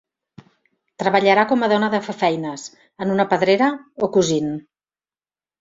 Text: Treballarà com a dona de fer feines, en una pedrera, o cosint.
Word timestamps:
Treballarà 1.03 1.43
com 1.51 1.67
a 1.67 1.69
dona 1.75 1.91
de 1.95 2.01
fer 2.07 2.17
feines, 2.23 2.65
en 3.05 3.15
una 3.19 3.29
pedrera, 3.35 3.71
o 4.09 4.11
cosint. 4.17 4.53